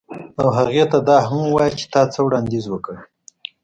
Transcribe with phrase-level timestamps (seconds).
[0.39, 2.95] او هغې ته دا هم ووایه چې تا څه وړاندیز وکړ